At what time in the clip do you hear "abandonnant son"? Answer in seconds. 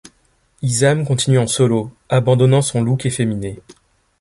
2.09-2.81